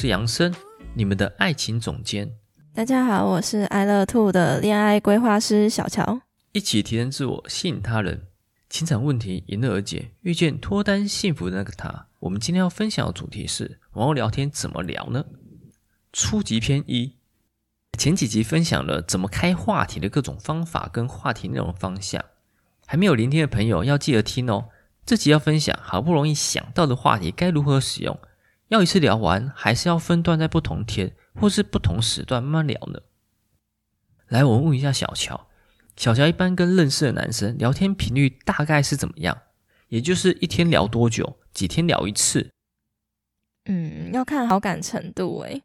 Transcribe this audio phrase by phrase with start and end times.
[0.00, 0.50] 是杨生，
[0.94, 2.32] 你们的爱情总监。
[2.72, 6.22] 大家好，我是爱乐 Two 的恋爱规划师小乔。
[6.52, 8.22] 一起提升自我，吸引他人，
[8.70, 12.06] 情场问题迎刃而解，遇见脱单幸福的那个他。
[12.20, 15.22] 我们今天要分享的主题是：网络聊天怎么聊呢？
[16.14, 17.18] 初级篇一，
[17.98, 22.24] 前几集分享了怎么开话题的各种方法跟话题内容方向，
[22.86, 24.70] 还没有聆听的朋友要记得听哦。
[25.04, 28.18] 这集要分享好不容易想到的话题该如何使用。
[28.70, 33.00] 要一次聊完，还是要分段在不同天或是不同时段慢慢聊呢？
[34.28, 35.48] 来，我问一下小乔，
[35.96, 39.36] 小乔一般跟认识的男生聊天频率大概是怎么样？
[39.88, 41.36] 也就是一天聊多久？
[41.52, 42.48] 几天聊一次？
[43.64, 45.60] 嗯，要看好感程度诶。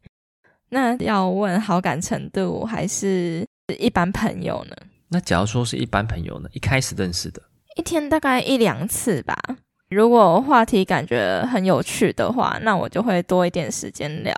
[0.70, 3.46] 那要问好感程度还是
[3.78, 4.76] 一般朋友呢？
[5.06, 6.48] 那假如说是一般朋友呢？
[6.52, 7.40] 一开始认识的，
[7.76, 9.38] 一天大概一两次吧。
[9.88, 14.34] 如果话题感觉很有趣的话，那我就会多一点时间聊。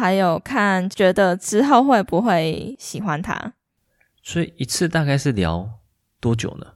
[0.00, 3.52] 还有看觉得之后会不会喜欢他。
[4.22, 5.68] 所以一次大概是聊
[6.20, 6.66] 多久呢？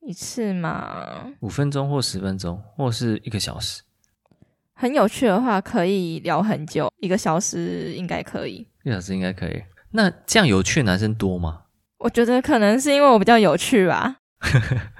[0.00, 3.82] 一次嘛，五分钟或十分钟，或是一个小时。
[4.74, 8.66] 很有趣的话可以聊很久，一个小时应该可以。
[8.82, 9.62] 一个小时应该可以。
[9.92, 11.62] 那这样有趣的男生多吗？
[11.98, 14.16] 我觉得可能是因为我比较有趣吧。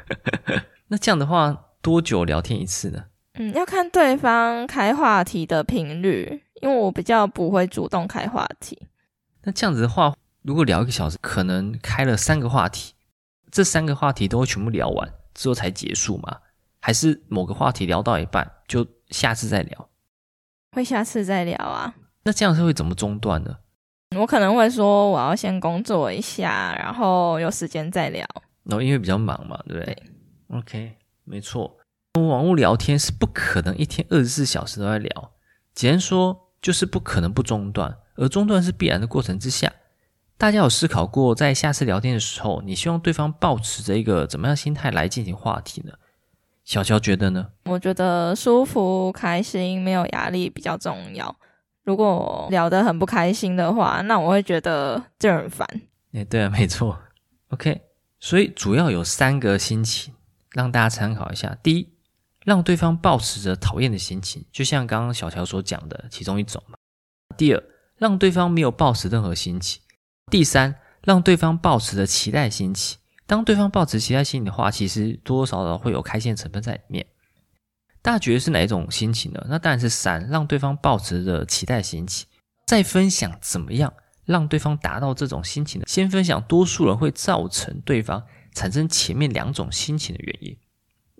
[0.86, 1.66] 那这样的话。
[1.82, 3.04] 多久聊天一次呢？
[3.34, 8.88] 嗯，要看对方开话题的频率，因为我比较不会主动开话题。
[9.42, 12.94] 那这样子的话，如果聊一个小时，可能开了三个话题，
[13.50, 16.38] 这三个话题都会全部聊完之后才结束吗？
[16.80, 19.88] 还是某个话题聊到一半就下次再聊？
[20.72, 21.94] 会下次再聊啊。
[22.24, 23.56] 那这样是会怎么中断呢？
[24.16, 28.26] 我可能会说我要先工作一下，然后有时间再聊。
[28.64, 29.94] 然后因为比较忙嘛，对不对？
[29.94, 30.58] 对。
[30.58, 30.96] OK。
[31.30, 31.78] 没错，
[32.14, 35.32] 网络聊天是不可能一天二十四小时都在聊，
[35.72, 39.72] 简单说就是不可能不中断，而中断是必然的过程之下，
[40.36, 45.92] 大家有思考过，在下次聊天的时候，你希望对方保持着一个怎么样心态来进行话题呢？
[46.64, 47.46] 小乔觉得呢？
[47.66, 51.34] 我觉得舒服、开心、没有压力比较重要。
[51.84, 55.66] 如果聊得很不开心的话，那我会觉得这很烦。
[56.12, 56.98] 哎，对啊，没错。
[57.50, 57.82] OK，
[58.18, 60.12] 所以主要有三个心情。
[60.52, 61.88] 让大家参考一下：第一，
[62.44, 66.76] 让对方抱持着讨厌的心情，就像刚刚小乔所讲的其中一种嘛；
[67.36, 67.62] 第二，
[67.96, 69.80] 让对方没有抱持任何心情；
[70.30, 70.74] 第三，
[71.04, 72.98] 让对方抱持着期待心情。
[73.26, 77.06] 当对方抱持期待心情的话，其实多多少少会有开心成分在里面。
[78.02, 79.46] 大家觉得是哪一种心情呢？
[79.48, 82.26] 那当然是三，让对方抱持着期待心情。
[82.66, 83.92] 再分享怎么样
[84.24, 85.86] 让对方达到这种心情呢？
[85.86, 88.24] 先分享多数人会造成对方。
[88.54, 90.56] 产生前面两种心情的原因，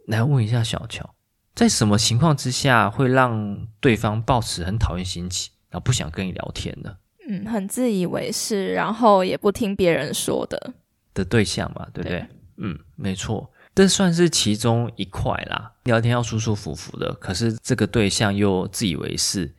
[0.07, 1.15] 来问一下小乔，
[1.55, 6.97] 在什么情况之下会让对方抱持很讨厌心情，然后不想跟你聊天呢？
[7.29, 10.75] 嗯，很自以为是，然后也不听别人说的
[11.15, 12.19] 的对象嘛，对不对？
[12.21, 12.27] 对。
[12.63, 15.73] 嗯，没错，这算是其中一块啦。
[15.85, 19.55] 聊天要舒舒服服的，可是这个对象又自以为是，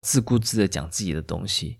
[0.00, 1.78] 自顾自的讲自己的东西，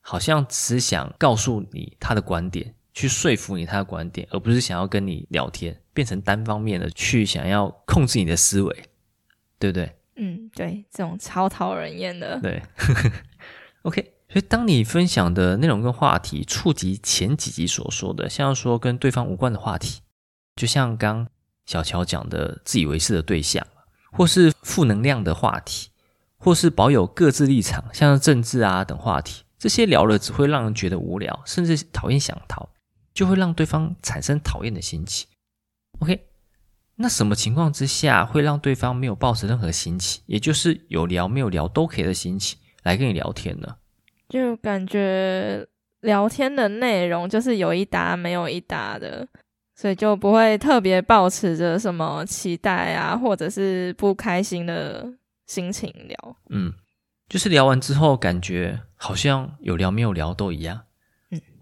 [0.00, 2.74] 好像只想告诉你他的观点。
[2.92, 8.84] 去说服你他的观点，而不是想要跟你聊天，变成单方面的去想要控制你的思维，
[9.58, 9.96] 对不对？
[10.16, 12.38] 嗯，对，这种超讨人厌的。
[12.40, 12.62] 对，
[13.82, 14.14] OK。
[14.32, 20.02] 所以当你分享的内容跟话题触及前几集所说的，像说跟对方无关的话题，
[20.54, 21.26] 就像刚
[21.66, 23.66] 小乔讲的自以为是的对象，
[24.12, 25.90] 或是负能量的话题，
[26.36, 32.68] 或是保有各自立场，像政治啊等话题，这些聊了只会让人觉得无聊，甚至讨厌想逃。
[33.20, 35.28] 就会让对方产生讨厌的心情。
[35.98, 36.24] OK，
[36.96, 43.76] 那什么情况之下会让对方没有抱持任何心情，也就是有聊没有聊都可以的心情来跟你聊天呢？
[44.26, 45.68] 就感觉
[46.00, 49.28] 聊天的内容就是有一搭没有一搭的，
[49.76, 55.12] 所以就不会特别抱持着什么期待啊，或者是不开心的
[55.46, 56.36] 心情聊。
[56.48, 56.72] 嗯，
[57.28, 60.84] 就是聊完之后感觉好像有聊没有聊都一样。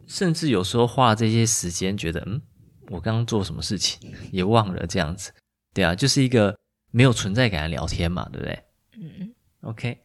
[0.08, 2.40] 甚至有时候花这些时间，觉得嗯，
[2.88, 5.32] 我刚刚做什么事情也忘了这样子，
[5.72, 6.58] 对啊，就是一个
[6.90, 8.64] 没有存在感的聊天嘛，对不对？
[8.96, 9.98] 嗯，OK。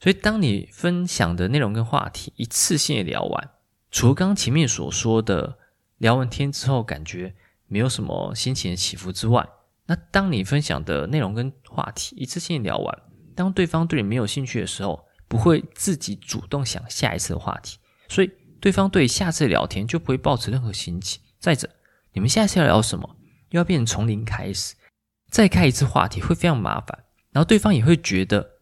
[0.00, 3.50] 所以，当你分享的内容跟话题一次性的聊完，
[3.90, 5.58] 除了刚刚前面所说的
[5.96, 7.34] 聊完天之后感觉
[7.66, 9.44] 没有什么心情的起伏之外，
[9.86, 13.02] 那当你分享的内容跟话题一次性聊完，
[13.34, 17.78] 当对方对你没有兴趣的时候，不会自己主动想下一次的话题，
[18.08, 18.30] 所以
[18.60, 21.20] 对方对下次聊天就不会抱持任何心情。
[21.38, 21.68] 再者，
[22.12, 23.16] 你们下次要聊什么，
[23.50, 24.74] 又要变成从零开始，
[25.30, 28.54] 再开一次话题会非常麻烦，然后对方也会觉得。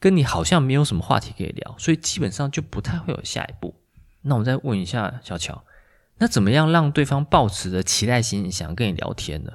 [0.00, 3.74] 跟你好像没有什么话题可以聊，所以基本上就不太会有下一步。
[4.20, 5.64] 那我再问一下小乔，
[6.18, 9.50] 那怎么样让对方抱持着期待心想跟你聊天呢？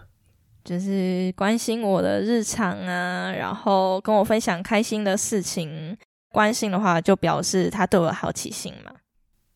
[0.64, 5.96] 就是关心我的日常啊，然后跟我分享开心的事情。
[6.30, 8.92] 关心的话，就表示他对我有好奇心嘛。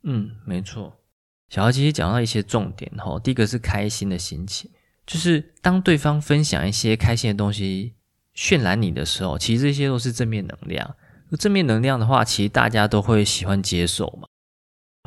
[0.03, 0.99] 嗯，没错。
[1.49, 4.71] 小姚其实讲到一些重点哈，第一个是开心的心情，
[5.05, 7.93] 就是当对方分享一些开心的东西。
[8.35, 10.95] 渲染你的时候，其实这些都是正面能量。
[11.37, 14.27] 正面能量的话，其实大家都会喜欢接受嘛。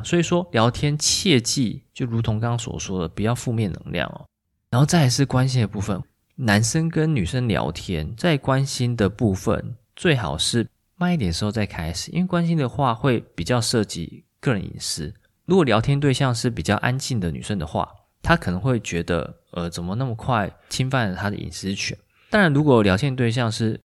[0.05, 4.25] 所以说，聊天切记，就如同刚刚所说的，不要负面能量哦。
[4.69, 6.01] 然后再来是关心的部分，
[6.35, 10.65] 男生跟女生聊天，在关心的部分，最好是
[10.95, 15.13] 慢一点时候再开始，因为关心的话会比较涉及个人隐私。
[15.45, 17.89] 如果聊天对象是比较安静的女生的话，
[18.21, 21.97] 她可能会觉得，呃，怎么那么快侵犯了她的隐私权？
[22.29, 23.79] 当然，如果聊天对象是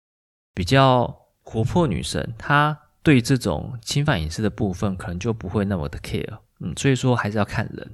[0.55, 6.38] 比较活泼女生，她对这种侵犯隐私的部分可能就不会那么的 care。
[6.61, 7.93] 嗯，所以说还是要看人。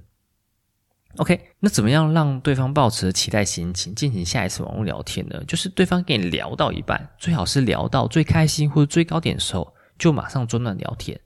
[1.16, 5.42] OK，那怎么样让对方抱持期待心情进行下一次网络聊天呢？
[5.48, 11.18] 就是对方跟你聊到一半，最好是聊到最开心或者最高点的时候，就马上中断聊天。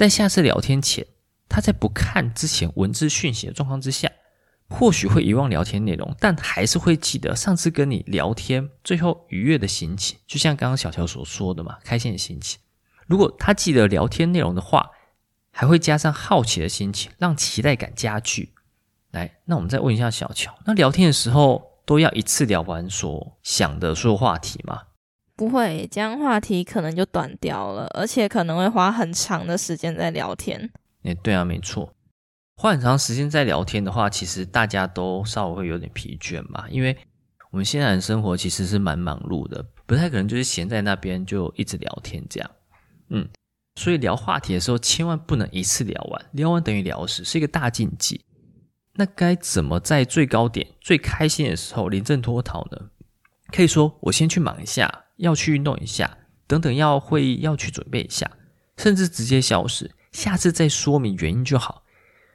[0.00, 1.06] 在下次聊天前，
[1.46, 4.10] 他在不看之前文字讯息的状况之下。
[4.66, 12.58] 或许会遗忘聊天内容，但还是会记得上次跟你聊天最后愉悦的心情，就像刚刚小乔所说的嘛，开心的心情。
[13.06, 14.88] 如果他记得聊天内容的话，
[15.50, 18.54] 还会加上好奇的心情，让期待感加剧。
[19.10, 24.80] 来，那我们再问一下小乔，那聊天的时候都要一次聊完所想的所有话题吗？
[25.40, 30.70] 不会，这样话题可能就短掉了，而且可能会花很长的时间在聊天。
[31.04, 31.94] 诶，对啊，没错。
[32.58, 36.94] 花很长时间在聊天的话，其实大家都稍微会有点疲倦嘛，因为
[37.52, 42.50] 我们现在的生活其实是蛮忙碌的，不太可能就是闲在那边就一直聊天这样。
[43.08, 43.26] 嗯，
[43.76, 48.22] 所以聊话题的时候千万不能一次聊完，聊完等于聊死，是一个大禁忌。
[48.92, 52.90] 那该怎么在最高点、最开心的时候临阵脱逃呢？
[53.50, 58.30] 可以说我先去忙一下，要去运动一下，等等要会要去准备一下，
[58.76, 61.84] 甚至直接消失，下次再说明原因就好。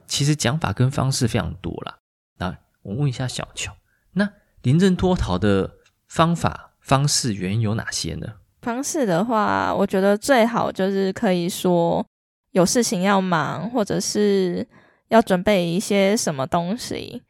[0.07, 1.97] 其实讲法跟方式非常多啦。
[2.37, 3.75] 那我问一下小乔，
[4.13, 4.29] 那
[4.61, 5.77] 临阵脱逃的
[6.07, 8.35] 方法、方式、原因有哪些呢？
[8.61, 12.05] 方式的话，我觉得最好就是可以说
[12.51, 14.67] 有事情要忙，或者是
[15.07, 17.23] 要准备一些什么东西。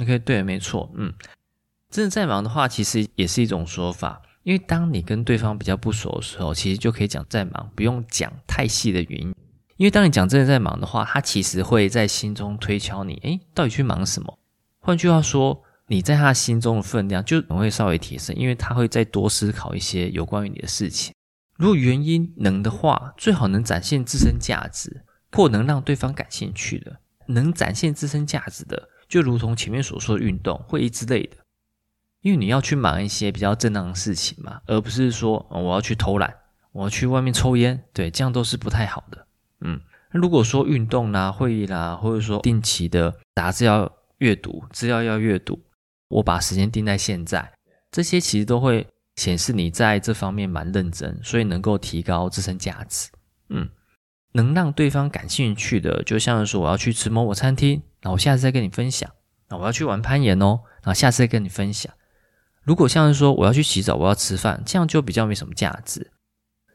[0.00, 1.14] OK，对，没错，嗯，
[1.90, 4.20] 真的在忙的话，其实也是一种说法。
[4.44, 9.34] 因为当你跟对方比较不熟的时候，其实就可以讲在忙，不用讲太细的原因。
[9.76, 14.38] 因为当你讲真的在忙的话，他其实会在心中推敲你，诶，到底去忙什么？
[14.78, 21.12] 换句话说，你在他心中的分量就会稍微提升，因为他会再多思考一些有关于你的事情。
[21.56, 31.36] 如果原因能的话，最好能展现自身价值或能让对方感兴趣的，能展现自身价值的，就如同前面所说的运动、会议之类的。
[32.24, 36.34] 因为你要去忙一些比较正当的事情嘛，而不是说，我要去偷懒，
[36.72, 39.26] 我要去外面抽烟，对，这样都是不太好的。
[39.60, 39.78] 嗯，
[40.10, 45.60] 如果说运动啦、会议啦，或者说定期的杂志要阅读、资料要阅读，
[46.08, 47.52] 我把时间定在现在，
[47.90, 53.10] 这些其实都会显示你在这方面蛮认真，所以能够提高自身价值。
[53.50, 53.68] 嗯，
[54.32, 59.10] 能让对方感兴趣的，就像是说我要去吃某某餐厅，那我下次再跟你分享。
[59.50, 61.92] 那我要去玩攀岩哦，那下次再跟你分享。
[62.64, 66.10] 如果像是说我要去洗澡，我要吃饭，这样就比较没什么价值。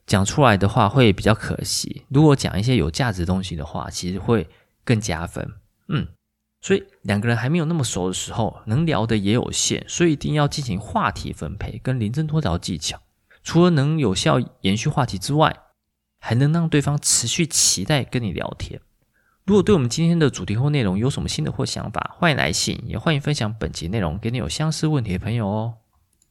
[0.06, 4.48] 讲出来的话会比较可惜，如果讲一些有价值的东西的话，其实会
[4.84, 5.52] 更加分。
[5.88, 6.08] 嗯，
[6.62, 13.00] 所以两个人还没有那么熟的时候，能聊的也有限，所以一定要进行话题分配跟临阵脱逃技巧。
[13.44, 15.56] 除了能有效延续话题之外，
[16.20, 18.82] 还能让对方持续期待跟你聊天。
[19.46, 25.76] 如果对我们今天的主题或内容有什么新的或想法，欢迎来信，也欢迎分享本集内容给你有相似问题的朋友哦。